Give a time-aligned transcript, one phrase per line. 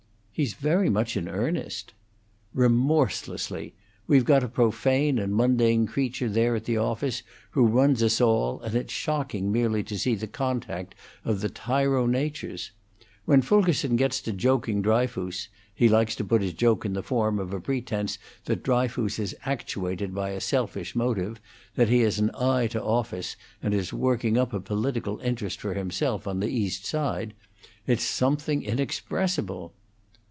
[0.33, 1.93] "He's very much in earnest."
[2.55, 3.75] "Remorselessly.
[4.07, 8.59] We've got a profane and mundane creature there at the office who runs us all,
[8.61, 12.71] and it's shocking merely to see the contact of the tyro natures.
[13.25, 17.37] When Fulkerson gets to joking Dryfoos he likes to put his joke in the form
[17.37, 21.39] of a pretence that Dryfoos is actuated by a selfish motive,
[21.75, 25.75] that he has an eye to office, and is working up a political interest for
[25.75, 27.35] himself on the East Side
[27.85, 29.73] it's something inexpressible."